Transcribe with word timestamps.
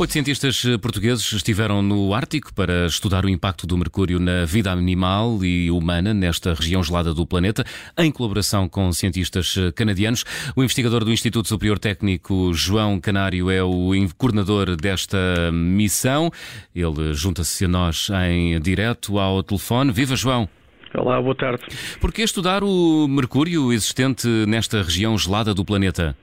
Oito 0.00 0.14
cientistas 0.14 0.62
portugueses 0.80 1.30
estiveram 1.30 1.82
no 1.82 2.14
Ártico 2.14 2.54
para 2.54 2.86
estudar 2.86 3.26
o 3.26 3.28
impacto 3.28 3.66
do 3.66 3.76
mercúrio 3.76 4.18
na 4.18 4.46
vida 4.46 4.72
animal 4.72 5.44
e 5.44 5.70
humana 5.70 6.14
nesta 6.14 6.54
região 6.54 6.82
gelada 6.82 7.12
do 7.12 7.26
planeta, 7.26 7.66
em 7.98 8.10
colaboração 8.10 8.66
com 8.66 8.90
cientistas 8.94 9.54
canadianos. 9.74 10.24
O 10.56 10.62
investigador 10.62 11.04
do 11.04 11.12
Instituto 11.12 11.48
Superior 11.48 11.78
Técnico, 11.78 12.50
João 12.54 12.98
Canário, 12.98 13.50
é 13.50 13.62
o 13.62 13.90
coordenador 14.16 14.74
desta 14.74 15.18
missão. 15.52 16.30
Ele 16.74 17.12
junta-se 17.12 17.66
a 17.66 17.68
nós 17.68 18.08
em 18.26 18.58
direto 18.58 19.18
ao 19.18 19.42
telefone. 19.42 19.92
Viva, 19.92 20.16
João! 20.16 20.48
Olá, 20.94 21.20
boa 21.20 21.36
tarde. 21.36 21.62
Por 22.00 22.10
que 22.10 22.22
estudar 22.22 22.64
o 22.64 23.06
mercúrio 23.06 23.70
existente 23.70 24.26
nesta 24.48 24.82
região 24.82 25.18
gelada 25.18 25.52
do 25.52 25.62
planeta? 25.62 26.16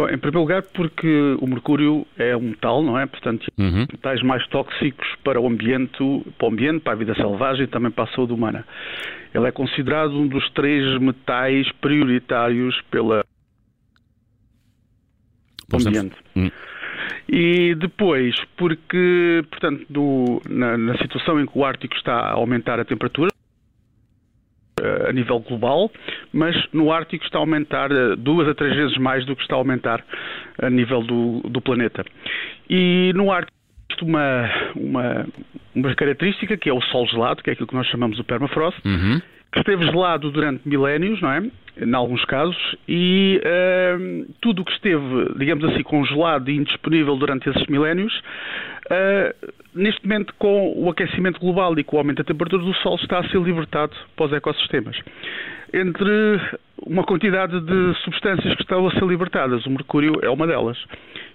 Bom, 0.00 0.08
em 0.08 0.16
primeiro 0.16 0.40
lugar, 0.40 0.62
porque 0.62 1.36
o 1.42 1.46
mercúrio 1.46 2.06
é 2.16 2.34
um 2.34 2.40
metal, 2.40 2.82
não 2.82 2.98
é? 2.98 3.04
Portanto, 3.04 3.46
uhum. 3.58 3.86
metais 3.92 4.22
mais 4.22 4.46
tóxicos 4.48 5.06
para 5.22 5.38
o 5.38 5.46
ambiente, 5.46 5.98
para 6.38 6.46
o 6.46 6.50
ambiente, 6.50 6.80
para 6.80 6.94
a 6.94 6.96
vida 6.96 7.14
selvagem 7.14 7.64
e 7.64 7.66
também 7.66 7.90
para 7.90 8.04
a 8.04 8.14
saúde 8.14 8.32
humana. 8.32 8.64
Ele 9.34 9.46
é 9.46 9.52
considerado 9.52 10.18
um 10.18 10.26
dos 10.26 10.48
três 10.52 10.98
metais 10.98 11.70
prioritários 11.82 12.80
pela 12.90 13.22
ambiente. 15.74 16.16
Hum. 16.34 16.50
E 17.28 17.74
depois, 17.74 18.34
porque, 18.56 19.44
portanto, 19.50 19.84
do, 19.90 20.40
na, 20.48 20.78
na 20.78 20.96
situação 20.96 21.38
em 21.38 21.44
que 21.44 21.58
o 21.58 21.62
Ártico 21.62 21.94
está 21.94 22.14
a 22.14 22.32
aumentar 22.32 22.80
a 22.80 22.86
temperatura, 22.86 23.29
a 25.08 25.12
nível 25.12 25.40
global, 25.40 25.90
mas 26.32 26.56
no 26.72 26.92
Ártico 26.92 27.24
está 27.24 27.38
a 27.38 27.40
aumentar 27.40 27.90
eh, 27.90 28.16
duas 28.16 28.48
a 28.48 28.54
três 28.54 28.74
vezes 28.74 28.96
mais 28.98 29.24
do 29.26 29.36
que 29.36 29.42
está 29.42 29.54
a 29.54 29.58
aumentar 29.58 30.04
a 30.60 30.70
nível 30.70 31.02
do, 31.02 31.40
do 31.40 31.60
planeta. 31.60 32.04
E 32.68 33.12
no 33.14 33.30
Ártico 33.30 33.60
uma, 34.02 34.48
uma, 34.74 35.26
uma 35.74 35.94
característica 35.94 36.56
que 36.56 36.70
é 36.70 36.72
o 36.72 36.80
sol 36.80 37.06
gelado, 37.06 37.42
que 37.42 37.50
é 37.50 37.52
aquilo 37.52 37.66
que 37.68 37.74
nós 37.74 37.86
chamamos 37.88 38.18
o 38.18 38.24
permafrost, 38.24 38.80
uhum. 38.84 39.20
Que 39.52 39.58
esteve 39.58 39.84
gelado 39.86 40.30
durante 40.30 40.68
milénios, 40.68 41.20
não 41.20 41.32
é? 41.32 41.42
Em 41.80 41.94
alguns 41.94 42.24
casos, 42.26 42.76
e 42.86 43.40
uh, 43.42 44.34
tudo 44.40 44.62
o 44.62 44.64
que 44.64 44.72
esteve, 44.72 45.34
digamos 45.38 45.64
assim, 45.64 45.82
congelado 45.82 46.50
e 46.50 46.56
indisponível 46.56 47.16
durante 47.16 47.48
esses 47.48 47.66
milénios, 47.68 48.12
uh, 48.86 49.52
neste 49.74 50.02
momento, 50.06 50.34
com 50.38 50.74
o 50.76 50.90
aquecimento 50.90 51.40
global 51.40 51.78
e 51.78 51.84
com 51.84 51.96
o 51.96 51.98
aumento 51.98 52.18
da 52.18 52.24
temperatura 52.24 52.62
do 52.62 52.74
Sol, 52.74 52.96
está 52.96 53.20
a 53.20 53.28
ser 53.28 53.40
libertado 53.40 53.96
para 54.14 54.26
os 54.26 54.32
ecossistemas. 54.32 54.96
Entre 55.72 56.40
uma 56.82 57.04
quantidade 57.04 57.60
de 57.60 57.94
substâncias 58.02 58.54
que 58.56 58.62
estão 58.62 58.86
a 58.86 58.90
ser 58.90 59.04
libertadas, 59.04 59.64
o 59.66 59.70
mercúrio 59.70 60.14
é 60.22 60.28
uma 60.28 60.46
delas. 60.46 60.76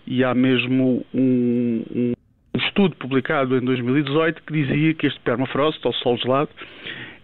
E 0.06 0.24
há 0.24 0.36
mesmo 0.36 1.06
um, 1.14 1.84
um 1.94 2.14
estudo 2.58 2.96
publicado 2.98 3.58
em 3.58 3.62
2018 3.62 4.42
que 4.44 4.54
dizia 4.54 4.94
que 4.94 5.08
este 5.08 5.20
permafrost, 5.22 5.80
ou 5.86 5.94
sol 5.94 6.18
gelado, 6.18 6.50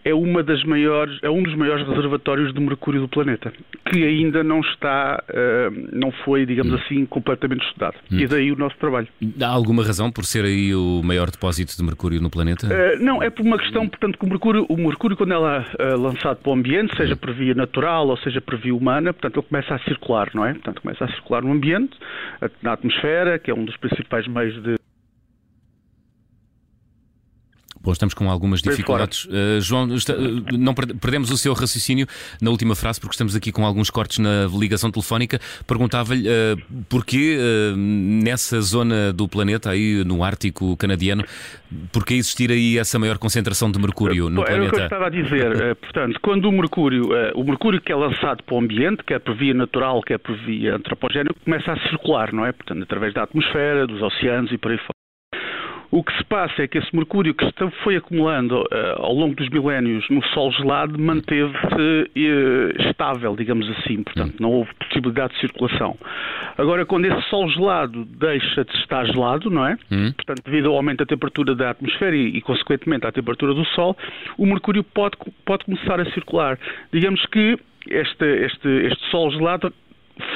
é 0.03 0.13
uma 0.13 0.43
das 0.43 0.63
maiores, 0.63 1.17
é 1.21 1.29
um 1.29 1.43
dos 1.43 1.55
maiores 1.55 1.87
reservatórios 1.87 2.53
de 2.53 2.59
mercúrio 2.59 3.01
do 3.01 3.07
planeta, 3.07 3.53
que 3.85 4.03
ainda 4.03 4.43
não 4.43 4.59
está, 4.61 5.23
uh, 5.29 5.89
não 5.91 6.11
foi, 6.23 6.45
digamos 6.45 6.73
hum. 6.73 6.79
assim, 6.83 7.05
completamente 7.05 7.65
estudado. 7.65 7.95
Hum. 8.11 8.19
E 8.19 8.27
daí 8.27 8.51
o 8.51 8.55
nosso 8.55 8.75
trabalho. 8.77 9.07
Há 9.41 9.47
alguma 9.47 9.83
razão 9.83 10.11
por 10.11 10.25
ser 10.25 10.45
aí 10.45 10.73
o 10.73 11.01
maior 11.03 11.29
depósito 11.29 11.75
de 11.75 11.83
mercúrio 11.83 12.21
no 12.21 12.29
planeta? 12.29 12.67
Uh, 12.67 13.03
não, 13.03 13.21
é 13.21 13.29
por 13.29 13.45
uma 13.45 13.57
questão, 13.57 13.87
portanto, 13.87 14.17
que 14.17 14.25
o 14.25 14.29
mercúrio, 14.29 14.65
o 14.69 14.77
mercúrio 14.77 15.15
quando 15.15 15.33
ela 15.33 15.65
é 15.77 15.95
lançado 15.95 16.37
para 16.37 16.49
o 16.49 16.53
ambiente, 16.53 16.95
seja 16.95 17.15
por 17.15 17.33
via 17.33 17.53
natural 17.53 18.07
ou 18.07 18.17
seja 18.17 18.41
por 18.41 18.57
via 18.57 18.75
humana, 18.75 19.13
portanto, 19.13 19.39
ele 19.39 19.47
começa 19.47 19.75
a 19.75 19.79
circular, 19.79 20.29
não 20.33 20.45
é? 20.45 20.53
Portanto, 20.53 20.81
começa 20.81 21.05
a 21.05 21.07
circular 21.09 21.43
no 21.43 21.51
ambiente, 21.51 21.97
na 22.61 22.73
atmosfera, 22.73 23.37
que 23.37 23.51
é 23.51 23.53
um 23.53 23.65
dos 23.65 23.77
principais 23.77 24.27
meios 24.27 24.61
de 24.63 24.80
Bom, 27.83 27.91
estamos 27.91 28.13
com 28.13 28.29
algumas 28.29 28.61
dificuldades. 28.61 29.25
Uh, 29.25 29.59
João, 29.59 29.95
está, 29.95 30.13
uh, 30.13 30.57
não 30.57 30.73
perdemos 30.73 31.31
o 31.31 31.37
seu 31.37 31.53
raciocínio 31.53 32.05
na 32.39 32.51
última 32.51 32.75
frase, 32.75 32.99
porque 32.99 33.15
estamos 33.15 33.35
aqui 33.35 33.51
com 33.51 33.65
alguns 33.65 33.89
cortes 33.89 34.19
na 34.19 34.47
ligação 34.53 34.91
telefónica. 34.91 35.39
Perguntava-lhe 35.65 36.27
uh, 36.27 36.83
porquê 36.87 37.37
nessa 37.75 38.61
zona 38.61 39.11
do 39.11 39.27
planeta, 39.27 39.71
aí 39.71 40.03
no 40.05 40.23
Ártico 40.23 40.77
canadiano, 40.77 41.23
porquê 41.91 42.15
existir 42.15 42.51
aí 42.51 42.77
essa 42.77 42.99
maior 42.99 43.17
concentração 43.17 43.71
de 43.71 43.79
mercúrio 43.79 44.29
no 44.29 44.43
planeta? 44.43 44.63
É 44.63 44.67
o 44.67 44.71
que 44.71 44.79
eu 44.79 44.83
estava 44.83 45.07
a 45.07 45.09
dizer. 45.09 45.75
portanto, 45.77 46.19
quando 46.21 46.45
o 46.45 46.51
mercúrio, 46.51 47.09
o 47.33 47.43
mercúrio 47.43 47.81
que 47.81 47.91
é 47.91 47.95
lançado 47.95 48.43
para 48.43 48.55
o 48.55 48.59
ambiente, 48.59 49.03
quer 49.03 49.19
por 49.19 49.35
via 49.35 49.53
natural, 49.53 50.01
quer 50.03 50.19
por 50.19 50.37
via 50.45 50.75
antropogénica, 50.75 51.35
começa 51.43 51.71
a 51.71 51.89
circular, 51.89 52.31
não 52.31 52.45
é? 52.45 52.51
Portanto, 52.51 52.83
através 52.83 53.13
da 53.13 53.23
atmosfera, 53.23 53.87
dos 53.87 54.01
oceanos 54.01 54.51
e 54.51 54.57
por 54.57 54.71
aí 54.71 54.77
fora. 54.77 55.00
O 55.91 56.01
que 56.03 56.17
se 56.17 56.23
passa 56.23 56.63
é 56.63 56.67
que 56.67 56.77
esse 56.77 56.95
mercúrio 56.95 57.33
que 57.33 57.45
foi 57.83 57.97
acumulando 57.97 58.61
uh, 58.61 59.01
ao 59.01 59.13
longo 59.13 59.35
dos 59.35 59.49
milénios 59.49 60.09
no 60.09 60.23
Sol 60.27 60.49
gelado 60.53 60.97
manteve-se 60.97 61.65
uh, 61.75 62.89
estável, 62.89 63.35
digamos 63.35 63.69
assim, 63.71 64.01
portanto 64.01 64.35
não 64.39 64.51
houve 64.51 64.73
possibilidade 64.75 65.33
de 65.33 65.41
circulação. 65.41 65.97
Agora, 66.57 66.85
quando 66.85 67.05
esse 67.05 67.21
Sol 67.29 67.49
gelado 67.49 68.05
deixa 68.05 68.63
de 68.63 68.73
estar 68.77 69.05
gelado, 69.05 69.49
não 69.49 69.65
é? 69.65 69.77
Hum. 69.91 70.13
Portanto, 70.13 70.43
devido 70.45 70.69
ao 70.69 70.77
aumento 70.77 70.99
da 70.99 71.05
temperatura 71.05 71.53
da 71.53 71.71
atmosfera 71.71 72.15
e, 72.15 72.37
e, 72.37 72.41
consequentemente, 72.41 73.05
à 73.05 73.11
temperatura 73.11 73.53
do 73.53 73.65
Sol, 73.65 73.97
o 74.37 74.45
mercúrio 74.45 74.85
pode, 74.85 75.17
pode 75.45 75.65
começar 75.65 75.99
a 75.99 76.05
circular. 76.11 76.57
Digamos 76.93 77.25
que 77.25 77.57
este, 77.89 78.25
este, 78.45 78.67
este 78.67 79.09
Sol 79.09 79.29
gelado 79.31 79.73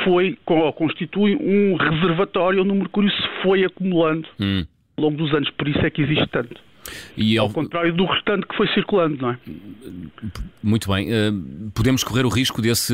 foi, 0.04 0.38
constitui 0.76 1.36
um 1.36 1.76
reservatório 1.76 2.62
onde 2.62 2.72
o 2.72 2.76
mercúrio 2.76 3.10
se 3.10 3.28
foi 3.42 3.64
acumulando. 3.64 4.28
Hum 4.38 4.66
ao 4.98 5.06
longo 5.06 5.18
dos 5.18 5.34
anos, 5.34 5.50
por 5.52 5.68
isso 5.68 5.80
é 5.80 5.90
que 5.90 6.02
existe 6.02 6.28
tanto. 6.28 6.60
E 7.18 7.38
ao... 7.38 7.48
ao 7.48 7.54
contrário 7.54 7.94
do 7.94 8.06
restante 8.06 8.46
que 8.48 8.56
foi 8.56 8.68
circulando, 8.70 9.18
não 9.22 9.32
é? 9.32 9.38
Muito 10.62 10.92
bem. 10.92 11.10
Uh, 11.10 11.72
podemos 11.74 12.04
correr 12.04 12.26
o 12.26 12.30
risco 12.30 12.62
desse 12.62 12.94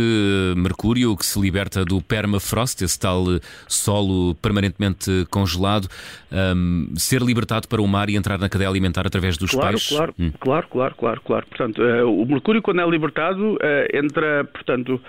mercúrio 0.56 1.16
que 1.16 1.26
se 1.26 1.40
liberta 1.40 1.84
do 1.84 2.02
permafrost, 2.02 2.82
esse 2.84 3.00
tal 3.00 3.26
solo 3.68 4.36
permanentemente 4.36 5.26
congelado, 5.30 5.88
um, 6.32 6.94
ser 6.96 7.22
libertado 7.22 7.68
para 7.68 7.82
o 7.82 7.88
mar 7.88 8.10
e 8.10 8.16
entrar 8.16 8.38
na 8.38 8.50
cadeia 8.50 8.70
alimentar 8.70 9.06
através 9.06 9.38
dos 9.38 9.52
claro, 9.52 9.72
peixes? 9.72 9.90
Claro, 9.90 10.14
hum. 10.20 10.32
claro, 10.40 10.68
claro, 10.70 10.96
claro, 10.96 11.22
claro. 11.22 11.46
Portanto, 11.48 11.82
uh, 11.82 12.22
o 12.22 12.26
mercúrio, 12.26 12.62
quando 12.62 12.82
é 12.82 12.90
libertado, 12.90 13.58
entra, 13.94 14.46
portanto, 14.46 15.02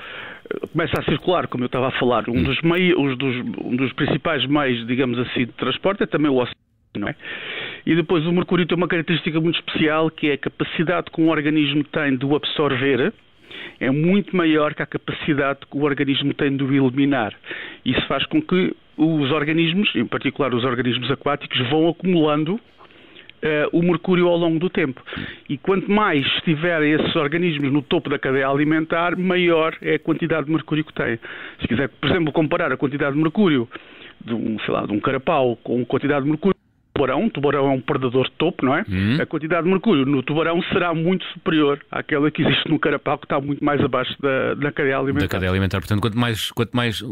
começa 0.73 1.01
a 1.01 1.05
circular, 1.05 1.47
como 1.49 1.65
eu 1.65 1.67
estava 1.67 1.89
a 1.89 1.93
falar. 1.93 2.29
Um, 2.29 2.39
hum. 2.39 2.43
dos, 2.43 2.61
meios, 2.63 2.97
um 2.99 3.77
dos 3.77 3.93
principais 3.93 4.47
meios, 4.47 4.87
digamos 4.87 5.19
assim, 5.19 5.47
de 5.47 5.53
transporte 5.53 6.03
é 6.03 6.07
também 6.07 6.31
o 6.31 6.37
oceano 6.37 6.63
não 6.99 7.09
é? 7.09 7.15
E 7.87 7.95
depois 7.95 8.27
o 8.27 8.33
mercúrio 8.33 8.67
tem 8.67 8.77
uma 8.77 8.89
característica 8.89 9.41
muito 9.41 9.59
especial 9.59 10.11
que 10.11 10.31
é 10.31 10.35
a 10.35 10.39
capacidade 10.39 11.11
que 11.11 11.21
um 11.21 11.29
organismo 11.29 11.85
tem 11.85 12.17
de 12.17 12.25
o 12.25 12.37
absorver 12.37 13.13
é 13.81 13.91
muito 13.91 14.37
maior 14.37 14.75
que 14.75 14.83
a 14.83 14.87
capacidade 14.87 15.61
que 15.71 15.77
o 15.77 15.83
organismo 15.83 16.33
tem 16.35 16.57
de 16.57 16.63
o 16.63 16.73
eliminar. 16.73 17.35
Isso 17.85 18.05
faz 18.07 18.25
com 18.27 18.41
que 18.41 18.75
os 18.97 19.31
organismos, 19.31 19.95
em 19.95 20.07
particular 20.07 20.55
os 20.55 20.65
organismos 20.65 21.11
aquáticos, 21.11 21.59
vão 21.69 21.89
acumulando 21.89 22.61
Uh, 23.45 23.67
o 23.77 23.83
mercúrio 23.83 24.29
ao 24.29 24.37
longo 24.37 24.61
do 24.61 24.71
tempo. 24.71 25.03
E 25.49 25.59
quanto 25.59 25.91
mais 25.91 26.25
estiverem 26.37 26.93
esses 26.93 27.17
organismos 27.17 27.73
no 27.73 27.83
topo 27.83 28.09
da 28.09 28.17
cadeia 28.17 28.47
alimentar, 28.47 29.19
maior 29.19 29.77
é 29.83 29.97
a 29.97 29.99
quantidade 29.99 30.47
de 30.47 30.53
mercúrio 30.53 30.85
que 30.85 30.93
têm. 30.93 31.19
Se 31.61 31.67
quiser, 31.67 31.89
por 31.89 32.09
exemplo, 32.09 32.33
comparar 32.33 32.71
a 32.71 32.77
quantidade 32.77 33.17
de 33.17 33.21
mercúrio 33.21 33.69
de 34.25 34.33
um, 34.33 34.61
sei 34.61 34.73
lá, 34.73 34.87
de 34.87 34.93
um 34.93 35.01
carapau 35.01 35.57
com 35.57 35.83
a 35.83 35.85
quantidade 35.85 36.23
de 36.23 36.31
mercúrio 36.31 36.52
tubarão. 37.03 37.27
O 37.27 37.31
tubarão 37.31 37.67
é 37.67 37.75
um 37.75 37.81
predador 37.81 38.25
de 38.25 38.33
topo, 38.33 38.65
não 38.65 38.77
é? 38.77 38.85
Uhum. 38.89 39.19
A 39.21 39.27
quantidade 39.27 39.65
de 39.65 39.71
mercúrio 39.71 40.07
no 40.07 40.23
tubarão 40.23 40.63
será 40.73 40.95
muito 40.95 41.25
superior 41.27 41.81
àquela 41.91 42.31
que 42.31 42.43
existe 42.43 42.69
no 42.69 42.79
carapau, 42.79 43.19
que 43.19 43.27
está 43.27 43.41
muito 43.41 43.65
mais 43.65 43.81
abaixo 43.81 44.15
da, 44.21 44.55
da 44.55 44.73
cadeia 44.73 44.99
alimentar. 44.99 45.27
Da 45.27 45.29
cadeia 45.29 45.51
alimentar. 45.51 45.81
Portanto, 45.81 46.01
quanto 46.01 46.19
mais, 46.19 46.51
quanto 46.51 46.77
mais 46.77 47.03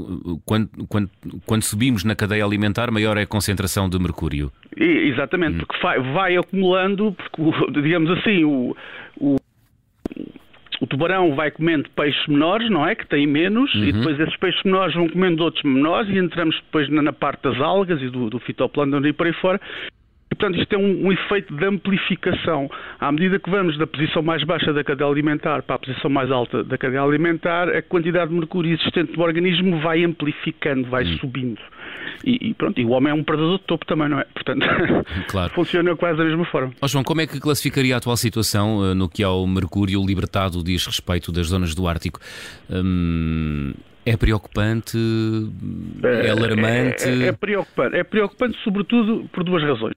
quando, 0.45 0.69
quando, 0.89 1.11
quando 1.47 1.63
subimos 1.63 2.05
na 2.05 2.15
cadeia 2.15 2.45
alimentar, 2.45 2.91
maior 2.91 3.17
é 3.17 3.23
a 3.23 3.27
concentração 3.27 3.89
de 3.89 3.99
mercúrio. 3.99 4.51
E, 4.77 5.11
exatamente, 5.11 5.55
uhum. 5.55 5.67
porque 5.67 5.83
vai, 5.83 6.01
vai 6.01 6.37
acumulando, 6.37 7.13
porque, 7.13 7.81
digamos 7.83 8.11
assim, 8.19 8.45
o 8.45 8.77
o 9.21 9.37
tubarão 10.91 11.35
vai 11.35 11.51
comendo 11.51 11.89
peixes 11.91 12.27
menores, 12.27 12.69
não 12.69 12.87
é? 12.87 12.95
Que 12.95 13.07
têm 13.07 13.27
menos, 13.27 13.73
uhum. 13.75 13.85
e 13.85 13.93
depois 13.93 14.21
esses 14.21 14.37
peixes 14.37 14.63
menores 14.65 14.95
vão 14.95 15.09
comendo 15.09 15.45
outros 15.45 15.63
menores, 15.65 16.11
e 16.11 16.19
entramos 16.19 16.55
depois 16.57 16.89
na, 16.91 17.01
na 17.01 17.13
parte 17.13 17.43
das 17.43 17.59
algas 17.61 18.03
e 18.03 18.11
do, 18.11 18.29
do 18.29 18.39
fitoplâncton 18.41 19.07
e 19.07 19.13
por 19.13 19.27
aí 19.27 19.33
fora. 19.35 19.61
E, 20.31 20.35
portanto, 20.35 20.61
isto 20.61 20.73
é 20.73 20.79
um, 20.79 21.07
um, 21.07 21.13
efeito 21.13 21.55
de 21.55 21.65
amplificação. 21.65 22.71
À 23.01 23.11
medida 23.11 23.39
que 23.39 23.51
vamos 23.51 23.77
da 23.77 23.87
posição 23.87 24.23
mais 24.23 24.45
baixa 24.45 24.73
da 24.73 24.85
cadeia 24.85 25.11
alimentar 25.11 25.63
para 25.63 25.77
a 25.77 25.79
posição 25.79 26.09
mais 26.09 26.31
alta 26.31 26.63
da 26.63 26.79
cadeia 26.79 27.03
alimentar, 27.03 27.69
a 27.69 27.83
quantidade 27.83 28.31
de 28.31 28.37
mercúrio 28.37 28.73
existente 28.73 29.17
no 29.17 29.25
organismo 29.25 29.81
vai 29.81 30.05
amplificando, 30.05 30.89
vai 30.89 31.05
uhum. 31.05 31.19
subindo. 31.19 31.61
E, 32.25 32.51
e, 32.51 32.55
pronto, 32.55 32.81
e 32.81 32.85
o 32.85 32.91
homem 32.91 33.11
é 33.11 33.15
um 33.15 33.25
predador 33.25 33.59
de 33.59 33.65
topo 33.65 33.85
também, 33.87 34.09
não 34.09 34.21
é? 34.21 34.25
Portanto, 34.25 34.65
claro. 35.29 35.53
funciona 35.53 35.97
quase 35.97 36.19
da 36.19 36.25
mesma 36.25 36.45
forma. 36.45 36.73
Oh, 36.81 36.87
João, 36.87 37.03
como 37.03 37.21
é 37.23 37.27
que 37.27 37.41
classificaria 37.41 37.95
a 37.95 37.99
atual 37.99 38.17
situação 38.17 38.79
uh, 38.79 38.95
no 38.95 39.09
que 39.09 39.23
ao 39.23 39.47
mercúrio 39.47 40.05
libertado 40.05 40.63
diz 40.63 40.87
respeito 40.87 41.33
das 41.33 41.49
zonas 41.49 41.75
do 41.75 41.89
Ártico? 41.89 42.21
Hum, 42.71 43.73
É 44.05 44.17
preocupante? 44.17 44.97
É, 46.03 46.27
é 46.27 46.31
alarmante? 46.31 47.05
É, 47.05 47.25
é, 47.25 47.27
é, 47.29 47.33
preocupante. 47.33 47.97
É 47.97 48.05
preocupante, 48.05 48.59
sobretudo, 48.63 49.29
por 49.33 49.43
duas 49.43 49.63
razões. 49.63 49.95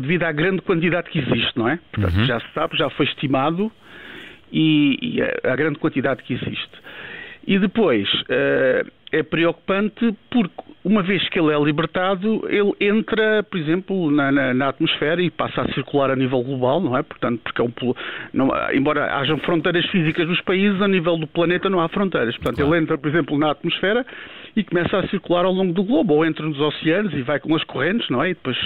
Devido 0.00 0.24
à 0.24 0.32
grande 0.32 0.60
quantidade 0.62 1.08
que 1.10 1.18
existe, 1.18 1.56
não 1.56 1.68
é? 1.68 1.78
Portanto, 1.92 2.18
uhum. 2.18 2.24
já 2.26 2.40
se 2.40 2.46
sabe, 2.52 2.76
já 2.76 2.90
foi 2.90 3.06
estimado 3.06 3.72
e, 4.52 4.98
e 5.00 5.22
a, 5.22 5.52
a 5.52 5.56
grande 5.56 5.78
quantidade 5.78 6.22
que 6.22 6.34
existe. 6.34 6.70
E 7.46 7.58
depois, 7.58 8.12
uh, 8.12 8.90
é 9.12 9.22
preocupante 9.22 10.14
porque, 10.30 10.54
uma 10.84 11.02
vez 11.02 11.28
que 11.28 11.38
ele 11.38 11.52
é 11.52 11.58
libertado, 11.58 12.44
ele 12.48 12.72
entra, 12.80 13.42
por 13.42 13.58
exemplo, 13.58 14.10
na, 14.10 14.30
na, 14.32 14.52
na, 14.52 14.68
atmosfera 14.68 15.22
e 15.22 15.30
passa 15.30 15.62
a 15.62 15.72
circular 15.72 16.10
a 16.10 16.16
nível 16.16 16.42
global, 16.42 16.80
não 16.80 16.96
é? 16.96 17.02
Portanto, 17.02 17.40
porque 17.42 17.60
é 17.60 17.64
um, 17.64 17.94
não, 18.32 18.50
embora 18.72 19.16
hajam 19.16 19.38
fronteiras 19.38 19.86
físicas 19.86 20.26
dos 20.26 20.40
países, 20.42 20.80
a 20.82 20.88
nível 20.88 21.16
do 21.16 21.26
planeta 21.26 21.70
não 21.70 21.80
há 21.80 21.88
fronteiras. 21.88 22.34
Portanto, 22.36 22.56
claro. 22.56 22.74
ele 22.74 22.82
entra, 22.82 22.98
por 22.98 23.08
exemplo, 23.08 23.38
na 23.38 23.52
atmosfera 23.52 24.04
e 24.54 24.64
começa 24.64 24.98
a 24.98 25.08
circular 25.08 25.44
ao 25.44 25.52
longo 25.52 25.72
do 25.72 25.84
globo, 25.84 26.14
ou 26.14 26.24
entra 26.24 26.44
nos 26.44 26.58
oceanos 26.60 27.12
e 27.14 27.22
vai 27.22 27.38
com 27.38 27.54
as 27.54 27.64
correntes, 27.64 28.08
não 28.10 28.22
é? 28.22 28.30
E 28.30 28.34
depois 28.34 28.56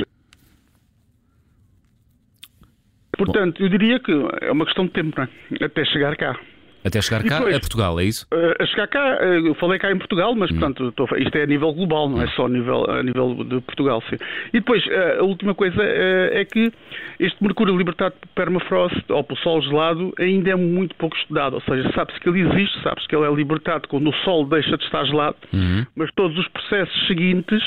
Portanto, 3.24 3.62
eu 3.62 3.68
diria 3.68 4.00
que 4.00 4.12
é 4.40 4.50
uma 4.50 4.64
questão 4.64 4.86
de 4.86 4.92
tempo, 4.92 5.14
não 5.16 5.24
é? 5.24 5.64
Até 5.64 5.84
chegar 5.84 6.16
cá. 6.16 6.38
Até 6.82 7.00
chegar 7.02 7.22
cá 7.22 7.36
depois, 7.36 7.56
a 7.56 7.60
Portugal, 7.60 8.00
é 8.00 8.04
isso? 8.04 8.26
Uh, 8.32 8.54
a 8.58 8.66
chegar 8.66 8.88
cá, 8.88 9.18
uh, 9.20 9.46
eu 9.46 9.54
falei 9.56 9.78
cá 9.78 9.92
em 9.92 9.98
Portugal, 9.98 10.34
mas 10.34 10.50
hum. 10.50 10.58
portanto 10.58 10.92
tô, 10.92 11.04
isto 11.16 11.36
é 11.36 11.42
a 11.42 11.46
nível 11.46 11.72
global, 11.74 12.08
não 12.08 12.22
é 12.22 12.24
hum. 12.24 12.28
só 12.34 12.46
a 12.46 12.48
nível, 12.48 12.90
a 12.90 13.02
nível 13.02 13.44
de 13.44 13.60
Portugal. 13.60 14.02
Sim. 14.08 14.16
E 14.48 14.60
depois, 14.60 14.84
uh, 14.86 15.20
a 15.20 15.22
última 15.22 15.54
coisa 15.54 15.82
é 15.82 16.44
que 16.44 16.72
este 17.18 17.42
mercúrio 17.42 17.76
libertado 17.76 18.14
por 18.18 18.28
permafrost 18.28 19.04
ou 19.10 19.22
pelo 19.22 19.38
sol 19.40 19.60
gelado 19.60 20.12
ainda 20.18 20.50
é 20.50 20.56
muito 20.56 20.94
pouco 20.94 21.14
estudado. 21.16 21.54
Ou 21.54 21.60
seja, 21.62 21.90
sabe-se 21.92 22.18
que 22.18 22.28
ele 22.28 22.40
existe, 22.40 22.82
sabe-se 22.82 23.06
que 23.06 23.14
ele 23.14 23.26
é 23.26 23.34
libertado 23.34 23.86
quando 23.88 24.08
o 24.08 24.14
sol 24.24 24.46
deixa 24.46 24.76
de 24.78 24.84
estar 24.84 25.04
gelado, 25.04 25.36
uhum. 25.52 25.84
mas 25.94 26.10
todos 26.14 26.36
os 26.38 26.48
processos 26.48 27.06
seguintes 27.06 27.62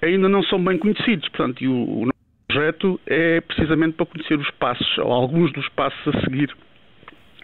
ainda 0.00 0.28
não 0.28 0.44
são 0.44 0.62
bem 0.62 0.78
conhecidos. 0.78 1.28
Portanto, 1.30 1.62
e 1.62 1.66
o, 1.66 2.08
o 2.48 2.52
projeto 2.52 3.00
é 3.06 3.40
precisamente 3.42 3.94
para 3.94 4.06
conhecer 4.06 4.38
os 4.38 4.50
passos, 4.52 4.98
ou 4.98 5.12
alguns 5.12 5.52
dos 5.52 5.68
passos 5.70 6.00
a 6.08 6.20
seguir 6.22 6.54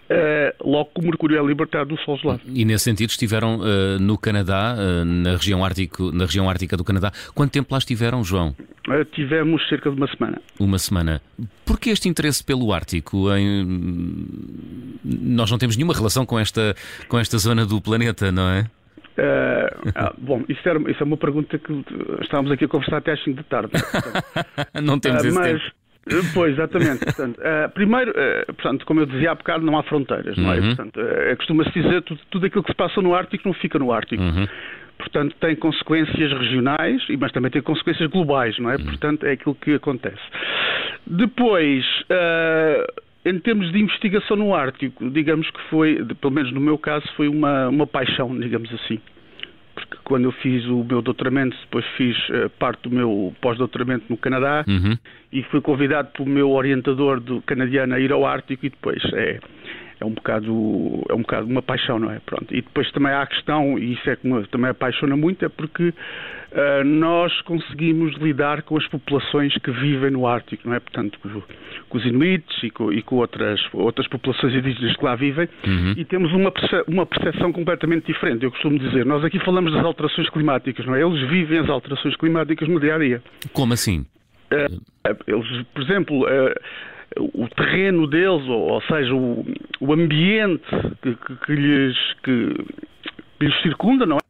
Uh, 0.04 0.52
logo 0.62 0.90
que 0.94 1.00
o 1.00 1.04
mercúrio 1.04 1.42
é 1.42 1.46
libertado 1.46 1.94
do 1.94 2.00
sol 2.02 2.18
gelado. 2.18 2.42
E 2.46 2.62
nesse 2.66 2.84
sentido 2.84 3.08
estiveram 3.08 3.58
uh, 3.60 3.98
no 3.98 4.18
Canadá, 4.18 4.76
uh, 4.76 5.02
na, 5.02 5.30
região 5.30 5.64
ártico, 5.64 6.12
na 6.12 6.26
região 6.26 6.48
ártica 6.48 6.76
do 6.76 6.84
Canadá. 6.84 7.10
Quanto 7.34 7.52
tempo 7.52 7.72
lá 7.72 7.78
estiveram, 7.78 8.22
João? 8.22 8.54
tivemos 9.12 9.66
cerca 9.66 9.90
de 9.90 9.96
uma 9.96 10.06
semana. 10.06 10.42
Uma 10.60 10.78
semana. 10.78 11.22
Por 11.64 11.80
que 11.80 11.88
este 11.88 12.06
interesse 12.06 12.44
pelo 12.44 12.70
Ártico? 12.74 13.34
Em... 13.34 14.26
Nós 15.02 15.50
não 15.50 15.56
temos 15.56 15.74
nenhuma 15.74 15.94
relação 15.94 16.26
com 16.26 16.38
esta, 16.38 16.76
com 17.08 17.18
esta 17.18 17.38
zona 17.38 17.64
do 17.64 17.80
planeta, 17.80 18.30
não 18.30 18.50
é? 18.50 18.66
Uh, 19.16 20.14
bom, 20.18 20.44
isso, 20.48 20.68
era, 20.68 20.78
isso, 20.90 21.02
é 21.02 21.06
uma 21.06 21.16
pergunta 21.16 21.58
que 21.58 21.84
estávamos 22.22 22.50
aqui 22.50 22.64
a 22.64 22.68
conversar 22.68 22.96
até 22.96 23.12
às 23.12 23.22
5 23.22 23.36
da 23.36 23.42
tarde. 23.44 23.72
não 24.82 24.98
temos 25.00 25.22
uh, 25.22 25.26
esse 25.28 25.38
mas, 25.38 25.62
tempo. 25.62 25.74
Pois, 26.34 26.52
exatamente. 26.52 27.04
Portanto, 27.04 27.38
uh, 27.38 27.70
primeiro, 27.70 28.10
uh, 28.10 28.46
portanto, 28.54 28.84
como 28.84 29.00
eu 29.00 29.06
dizia 29.06 29.30
há 29.30 29.34
bocado, 29.34 29.64
não 29.64 29.78
há 29.78 29.82
fronteiras, 29.84 30.36
não 30.36 30.52
é? 30.52 30.58
Uhum. 30.58 30.66
Portanto, 30.74 31.00
uh, 31.00 31.36
costuma-se 31.36 31.70
dizer 31.72 32.02
tudo, 32.02 32.20
tudo 32.30 32.46
aquilo 32.46 32.62
que 32.62 32.72
se 32.72 32.76
passa 32.76 33.00
no 33.00 33.14
Ártico 33.14 33.48
não 33.48 33.54
fica 33.54 33.78
no 33.78 33.90
Ártico. 33.90 34.22
Uhum. 34.22 34.46
Portanto, 34.98 35.34
tem 35.40 35.56
consequências 35.56 36.32
regionais, 36.32 37.02
mas 37.18 37.32
também 37.32 37.50
tem 37.50 37.62
consequências 37.62 38.08
globais, 38.10 38.58
não 38.58 38.70
é? 38.70 38.76
Uhum. 38.76 38.84
Portanto, 38.84 39.24
é 39.24 39.32
aquilo 39.32 39.54
que 39.54 39.74
acontece. 39.74 40.22
Depois, 41.06 41.84
em 43.24 43.38
termos 43.38 43.72
de 43.72 43.78
investigação 43.78 44.36
no 44.36 44.54
Ártico, 44.54 45.08
digamos 45.10 45.50
que 45.50 45.60
foi, 45.70 46.04
pelo 46.20 46.32
menos 46.32 46.52
no 46.52 46.60
meu 46.60 46.76
caso, 46.76 47.06
foi 47.16 47.28
uma, 47.28 47.68
uma 47.68 47.86
paixão, 47.86 48.38
digamos 48.38 48.72
assim 48.74 49.00
porque 49.74 49.96
quando 50.04 50.24
eu 50.24 50.32
fiz 50.32 50.64
o 50.66 50.84
meu 50.84 51.02
doutoramento, 51.02 51.56
depois 51.62 51.84
fiz 51.96 52.16
uh, 52.28 52.48
parte 52.58 52.88
do 52.88 52.90
meu 52.90 53.34
pós-doutoramento 53.40 54.04
no 54.08 54.16
Canadá 54.16 54.64
uhum. 54.66 54.96
e 55.32 55.42
fui 55.44 55.60
convidado 55.60 56.10
pelo 56.12 56.28
meu 56.28 56.50
orientador 56.50 57.20
do 57.20 57.42
canadiano 57.42 57.94
a 57.94 58.00
ir 58.00 58.12
ao 58.12 58.24
Ártico 58.24 58.64
e 58.64 58.70
depois 58.70 59.02
é 59.12 59.40
é 60.00 60.04
um 60.04 60.10
bocado 60.10 61.04
é 61.08 61.14
um 61.14 61.22
bocado 61.22 61.46
uma 61.46 61.62
paixão, 61.62 61.98
não 61.98 62.10
é? 62.10 62.18
Pronto. 62.20 62.54
E 62.54 62.60
depois 62.60 62.90
também 62.92 63.12
há 63.12 63.22
a 63.22 63.26
questão, 63.26 63.78
e 63.78 63.94
isso 63.94 64.08
é 64.08 64.16
que 64.16 64.26
me, 64.26 64.46
também 64.48 64.70
apaixona 64.70 65.16
muito, 65.16 65.44
é 65.44 65.48
porque 65.48 65.88
uh, 65.88 66.84
nós 66.84 67.40
conseguimos 67.42 68.14
lidar 68.16 68.62
com 68.62 68.76
as 68.76 68.86
populações 68.88 69.56
que 69.58 69.70
vivem 69.70 70.10
no 70.10 70.26
Ártico, 70.26 70.68
não 70.68 70.74
é? 70.74 70.80
Portanto, 70.80 71.18
com, 71.20 71.42
com 71.88 71.98
os 71.98 72.04
Inuits 72.04 72.62
e 72.62 72.70
com, 72.70 72.92
e 72.92 73.02
com, 73.02 73.16
outras, 73.16 73.60
outras 73.72 74.08
populações 74.08 74.54
indígenas 74.54 74.96
que 74.96 75.04
lá 75.04 75.14
vivem, 75.14 75.48
uhum. 75.66 75.94
e 75.96 76.04
temos 76.04 76.32
uma, 76.32 76.52
uma 76.88 77.06
percepção 77.06 77.52
completamente 77.52 78.06
diferente. 78.06 78.44
Eu 78.44 78.50
costumo 78.50 78.78
dizer, 78.78 79.04
nós 79.06 79.24
aqui 79.24 79.38
falamos 79.40 79.72
das 79.72 79.84
alterações 79.84 80.28
climáticas, 80.30 80.84
não 80.86 80.94
é? 80.94 81.02
Eles 81.02 81.28
vivem 81.28 81.58
as 81.58 81.68
alterações 81.68 82.16
climáticas 82.16 82.68
no 82.68 82.80
dia 82.80 82.94
a 82.94 82.98
dia. 82.98 83.22
Como 83.52 83.72
assim? 83.72 84.06
Uh, 84.52 84.80
eles, 85.26 85.66
por 85.72 85.82
exemplo, 85.82 86.24
uh, 86.24 86.54
o 87.34 87.48
terreno 87.48 88.06
deles, 88.06 88.46
ou, 88.48 88.72
ou 88.72 88.82
seja, 88.82 89.14
o, 89.14 89.44
o 89.80 89.92
ambiente 89.92 90.64
que, 91.02 91.14
que, 91.14 91.36
que, 91.46 91.52
lhes, 91.52 91.96
que, 92.22 92.54
lhes 93.40 93.62
circunda, 93.62 94.06
não 94.06 94.16
é? 94.16 94.20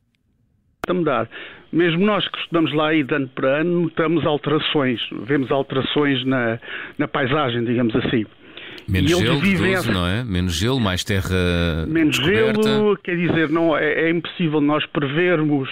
A 0.88 0.94
mudar. 0.94 1.28
Mesmo 1.72 2.04
nós 2.04 2.26
que 2.28 2.38
estudamos 2.38 2.72
lá 2.74 2.88
aí 2.88 3.02
de 3.02 3.14
ano 3.14 3.28
para 3.28 3.60
ano, 3.60 3.82
notamos 3.82 4.26
alterações, 4.26 5.00
vemos 5.22 5.50
alterações 5.50 6.24
na, 6.24 6.58
na 6.98 7.08
paisagem, 7.08 7.64
digamos 7.64 7.96
assim. 7.96 8.24
Menos 8.86 9.10
gelo, 9.10 9.40
vivem 9.40 9.72
12, 9.74 9.92
não 9.92 10.06
é? 10.06 10.22
Menos 10.22 10.54
gelo, 10.54 10.78
mais 10.78 11.02
terra. 11.02 11.86
Menos 11.88 12.18
descoberta. 12.18 12.62
gelo, 12.62 12.96
quer 12.98 13.16
dizer, 13.16 13.48
não, 13.48 13.76
é, 13.76 14.08
é 14.08 14.10
impossível 14.10 14.60
nós 14.60 14.84
prevermos 14.86 15.70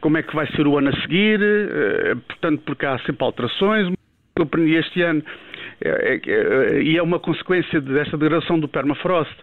como 0.00 0.16
é 0.16 0.22
que 0.22 0.34
vai 0.34 0.46
ser 0.52 0.66
o 0.66 0.78
ano 0.78 0.90
a 0.90 1.00
seguir, 1.00 1.40
eh, 1.42 2.14
portanto, 2.28 2.62
porque 2.64 2.86
há 2.86 2.98
sempre 3.00 3.24
alterações. 3.24 3.92
Eu 4.36 4.42
aprendi 4.44 4.74
este 4.74 5.02
ano 5.02 5.24
é, 5.80 5.88
é, 5.88 6.30
é, 6.30 6.82
e 6.82 6.96
é 6.96 7.02
uma 7.02 7.18
consequência 7.18 7.80
desta 7.80 8.16
degradação 8.16 8.58
do 8.58 8.68
permafrost. 8.68 9.34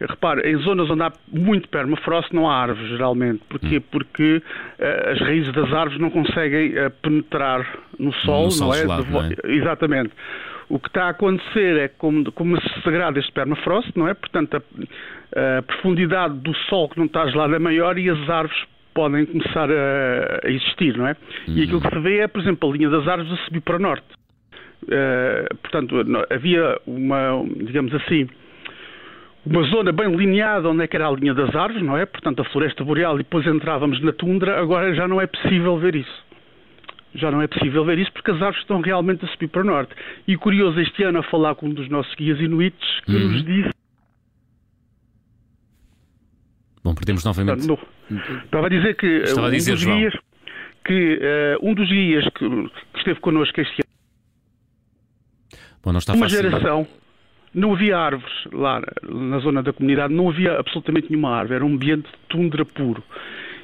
Repare, 0.00 0.50
em 0.50 0.56
zonas 0.58 0.90
onde 0.90 1.02
há 1.02 1.12
muito 1.30 1.68
permafrost 1.68 2.34
não 2.34 2.50
há 2.50 2.56
árvores, 2.56 2.88
geralmente. 2.88 3.42
Porquê? 3.48 3.78
Hum. 3.78 3.82
Porque 3.90 4.36
uh, 4.36 5.10
as 5.10 5.20
raízes 5.20 5.52
das 5.52 5.72
árvores 5.72 6.00
não 6.00 6.10
conseguem 6.10 6.70
uh, 6.70 6.90
penetrar 7.02 7.66
no 7.98 8.12
sol, 8.14 8.44
no 8.46 8.50
sol 8.50 8.68
não, 8.68 8.74
é? 8.74 8.78
Gelado, 8.78 9.06
não 9.10 9.22
é? 9.22 9.34
Exatamente. 9.44 10.12
O 10.68 10.78
que 10.78 10.88
está 10.88 11.04
a 11.04 11.08
acontecer 11.10 11.76
é 11.76 11.88
como, 11.88 12.32
como 12.32 12.60
se 12.60 12.84
degrada 12.84 13.18
este 13.18 13.30
permafrost, 13.32 13.92
não 13.94 14.08
é? 14.08 14.14
Portanto, 14.14 14.56
a, 14.56 15.58
a, 15.58 15.62
profundidade 15.62 16.34
do 16.38 16.54
sol 16.68 16.88
que 16.88 16.98
não 16.98 17.06
está 17.06 17.26
gelado 17.26 17.54
é 17.54 17.58
maior 17.58 17.98
e 17.98 18.08
as 18.08 18.30
árvores 18.30 18.58
podem 18.94 19.26
começar 19.26 19.70
a, 19.70 20.40
a 20.44 20.50
existir, 20.50 20.96
não 20.96 21.06
é? 21.06 21.12
Hum. 21.46 21.54
E 21.54 21.62
aquilo 21.62 21.80
que 21.80 21.88
se 21.88 22.00
vê 22.00 22.18
é, 22.20 22.26
por 22.26 22.40
exemplo, 22.40 22.70
a 22.70 22.72
linha 22.72 22.88
das 22.88 23.06
árvores 23.06 23.32
a 23.32 23.44
subir 23.44 23.60
para 23.60 23.76
o 23.76 23.78
norte. 23.78 24.21
Eh, 24.90 25.48
portanto, 25.62 25.96
havia 26.30 26.78
uma, 26.86 27.44
digamos 27.64 27.94
assim, 27.94 28.28
uma 29.44 29.62
zona 29.64 29.92
bem 29.92 30.14
lineada 30.14 30.68
onde 30.68 30.82
é 30.82 30.86
que 30.86 30.96
era 30.96 31.08
a 31.08 31.10
linha 31.10 31.34
das 31.34 31.54
árvores, 31.54 31.82
não 31.82 31.96
é? 31.96 32.06
Portanto, 32.06 32.40
a 32.40 32.44
floresta 32.46 32.84
boreal 32.84 33.14
e 33.16 33.18
depois 33.18 33.46
entrávamos 33.46 34.00
na 34.02 34.12
tundra, 34.12 34.60
agora 34.60 34.94
já 34.94 35.06
não 35.06 35.20
é 35.20 35.26
possível 35.26 35.76
ver 35.78 35.94
isso. 35.96 36.32
Já 37.14 37.30
não 37.30 37.42
é 37.42 37.46
possível 37.46 37.84
ver 37.84 37.98
isso 37.98 38.10
porque 38.12 38.30
as 38.30 38.36
árvores 38.36 38.60
estão 38.60 38.80
realmente 38.80 39.24
a 39.24 39.28
subir 39.28 39.48
para 39.48 39.60
o 39.60 39.64
norte. 39.64 39.94
E 40.26 40.36
curioso, 40.36 40.80
este 40.80 41.02
ano 41.02 41.18
a 41.18 41.22
falar 41.24 41.54
com 41.54 41.66
um 41.66 41.74
dos 41.74 41.88
nossos 41.88 42.14
guias 42.14 42.40
inuites 42.40 43.00
que 43.04 43.12
uhum. 43.12 43.32
nos 43.32 43.44
disse. 43.44 43.70
Bom, 46.82 46.94
perdemos 46.94 47.24
novamente. 47.24 47.66
Portanto, 47.66 47.88
no, 48.10 48.44
estava 48.44 48.66
a 48.66 48.70
dizer 48.70 48.96
que 48.96 49.06
estava 49.06 49.42
um, 49.42 49.50
a 49.50 49.50
dizer, 49.50 49.72
dos 49.72 49.84
guias, 49.84 50.14
que, 50.84 51.20
uh, 51.62 51.68
um 51.68 51.74
dos 51.74 51.88
guias 51.88 52.24
que, 52.30 52.48
que 52.48 52.98
esteve 52.98 53.20
connosco 53.20 53.60
este 53.60 53.74
ano 53.74 53.81
Bom, 55.84 55.92
não 55.92 55.98
está 55.98 56.12
uma 56.12 56.28
fácil. 56.28 56.42
geração 56.42 56.86
não 57.54 57.74
havia 57.74 57.98
árvores 57.98 58.32
lá 58.52 58.80
na 59.02 59.38
zona 59.40 59.62
da 59.62 59.72
comunidade, 59.72 60.14
não 60.14 60.30
havia 60.30 60.58
absolutamente 60.58 61.08
nenhuma 61.10 61.30
árvore, 61.36 61.56
era 61.56 61.64
um 61.64 61.74
ambiente 61.74 62.04
de 62.04 62.18
tundra 62.28 62.64
puro. 62.64 63.02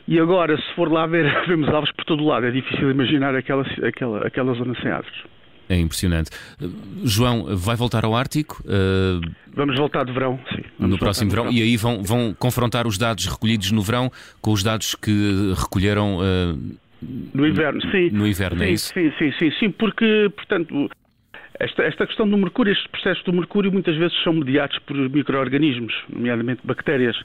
E 0.07 0.19
agora, 0.19 0.57
se 0.57 0.75
for 0.75 0.91
lá 0.91 1.07
ver, 1.07 1.25
vemos 1.47 1.69
árvores 1.69 1.93
por 1.93 2.05
todo 2.05 2.23
o 2.23 2.27
lado, 2.27 2.47
é 2.47 2.51
difícil 2.51 2.91
imaginar 2.91 3.35
aquela, 3.35 3.65
aquela, 3.87 4.27
aquela 4.27 4.55
zona 4.55 4.75
sem 4.81 4.91
árvores. 4.91 5.19
É 5.69 5.79
impressionante. 5.79 6.31
João, 7.05 7.55
vai 7.55 7.77
voltar 7.77 8.03
ao 8.03 8.17
Ártico? 8.17 8.63
Uh... 8.65 9.21
Vamos 9.55 9.77
voltar 9.77 10.03
de 10.05 10.13
verão, 10.13 10.41
sim. 10.55 10.63
Vamos 10.79 10.93
no 10.93 10.99
próximo 10.99 11.31
verão. 11.31 11.45
verão. 11.45 11.59
E 11.59 11.63
aí 11.63 11.77
vão, 11.77 12.03
vão 12.03 12.35
confrontar 12.39 12.87
os 12.87 12.97
dados 12.97 13.27
recolhidos 13.27 13.71
no 13.71 13.83
verão 13.83 14.11
com 14.41 14.53
os 14.53 14.63
dados 14.63 14.95
que 14.95 15.53
recolheram. 15.59 16.21
Uh... 16.21 16.77
No 17.35 17.47
inverno, 17.47 17.83
sim. 17.91 18.09
No 18.11 18.27
inverno, 18.27 18.63
é 18.63 18.67
sim, 18.67 18.71
é 18.71 18.73
isso? 18.73 18.95
Sim, 18.95 19.13
sim, 19.19 19.33
sim, 19.39 19.51
sim, 19.59 19.71
porque, 19.71 20.33
portanto, 20.35 20.91
esta, 21.61 21.83
esta, 21.83 22.07
questão 22.07 22.29
do 22.29 22.37
mercúrio, 22.37 22.73
estes 22.73 22.87
processos 22.89 23.23
do 23.25 23.33
mercúrio 23.33 23.73
muitas 23.73 23.97
vezes 23.97 24.17
são 24.23 24.33
mediados 24.33 24.79
por 24.81 24.97
micro-organismos, 24.97 25.93
nomeadamente 26.09 26.61
bactérias, 26.65 27.17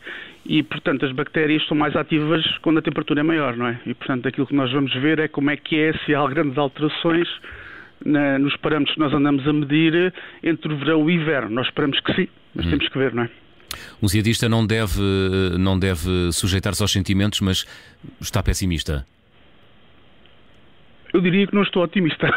e 0.45 0.63
portanto 0.63 1.05
as 1.05 1.11
bactérias 1.11 1.65
são 1.67 1.77
mais 1.77 1.95
ativas 1.95 2.43
quando 2.61 2.79
a 2.79 2.81
temperatura 2.81 3.19
é 3.19 3.23
maior, 3.23 3.55
não 3.55 3.67
é? 3.67 3.79
E 3.85 3.93
portanto 3.93 4.27
aquilo 4.27 4.47
que 4.47 4.55
nós 4.55 4.71
vamos 4.71 4.93
ver 4.95 5.19
é 5.19 5.27
como 5.27 5.51
é 5.51 5.57
que 5.57 5.79
é, 5.79 5.93
se 6.05 6.15
há 6.15 6.25
grandes 6.27 6.57
alterações 6.57 7.27
na, 8.03 8.39
nos 8.39 8.55
parâmetros 8.57 8.95
que 8.95 8.99
nós 8.99 9.13
andamos 9.13 9.47
a 9.47 9.53
medir 9.53 10.13
entre 10.41 10.73
o 10.73 10.77
verão 10.77 11.01
e 11.01 11.03
o 11.03 11.21
inverno. 11.21 11.49
Nós 11.51 11.67
esperamos 11.67 11.99
que 11.99 12.13
sim, 12.13 12.27
mas 12.55 12.65
hum. 12.65 12.69
temos 12.71 12.89
que 12.89 12.97
ver, 12.97 13.13
não 13.13 13.23
é? 13.23 13.29
Um 14.01 14.07
cientista 14.07 14.47
não 14.47 14.65
deve, 14.65 15.01
não 15.57 15.77
deve 15.77 16.31
sujeitar-se 16.31 16.81
aos 16.81 16.91
sentimentos, 16.91 17.41
mas 17.41 17.65
está 18.21 18.43
pessimista. 18.43 19.05
Eu 21.13 21.21
diria 21.21 21.45
que 21.45 21.53
não 21.53 21.61
estou 21.61 21.83
otimista. 21.83 22.25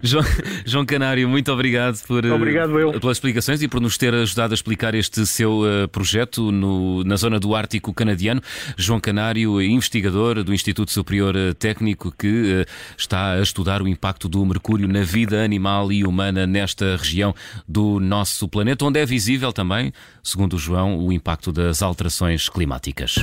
João, 0.00 0.24
João, 0.64 0.86
Canário, 0.86 1.28
muito 1.28 1.50
obrigado, 1.50 2.00
por, 2.06 2.24
obrigado 2.24 2.78
eu. 2.78 3.00
pelas 3.00 3.16
explicações 3.16 3.60
e 3.62 3.68
por 3.68 3.80
nos 3.80 3.98
ter 3.98 4.14
ajudado 4.14 4.52
a 4.52 4.54
explicar 4.54 4.94
este 4.94 5.26
seu 5.26 5.62
uh, 5.62 5.88
projeto 5.88 6.52
no, 6.52 7.02
na 7.02 7.16
zona 7.16 7.40
do 7.40 7.52
Ártico 7.52 7.92
Canadiano. 7.92 8.40
João 8.76 9.00
Canário, 9.00 9.60
investigador 9.60 10.44
do 10.44 10.54
Instituto 10.54 10.92
Superior 10.92 11.34
eh, 11.34 11.52
Técnico, 11.52 12.14
que 12.16 12.62
uh, 12.62 12.66
está 12.96 13.32
a 13.32 13.40
estudar 13.40 13.82
o 13.82 13.88
impacto 13.88 14.28
do 14.28 14.46
mercúrio 14.46 14.86
na 14.86 15.02
vida 15.02 15.44
animal 15.44 15.90
e 15.90 16.04
humana 16.04 16.46
nesta 16.46 16.96
região 16.96 17.34
do 17.66 17.98
nosso 17.98 18.48
planeta, 18.48 18.84
onde 18.84 19.00
é 19.00 19.06
visível 19.06 19.52
também, 19.52 19.92
segundo 20.22 20.54
o 20.54 20.58
João, 20.58 20.96
o 20.96 21.12
impacto 21.12 21.50
das 21.50 21.82
alterações 21.82 22.48
climáticas. 22.48 23.16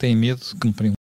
Tem 0.00 0.16
medo 0.16 0.40
que 0.58 0.66
me 0.66 0.94